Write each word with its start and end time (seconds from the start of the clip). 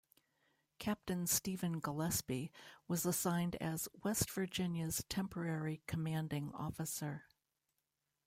Captain 0.79 1.27
Stephen 1.27 1.79
Gillespie 1.79 2.51
was 2.87 3.05
assigned 3.05 3.55
as 3.57 3.87
"West 4.01 4.31
Virginia"s 4.31 5.03
temporary 5.09 5.83
commanding 5.85 6.51
officer. 6.55 7.25